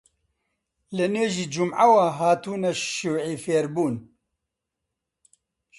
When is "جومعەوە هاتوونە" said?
1.53-2.71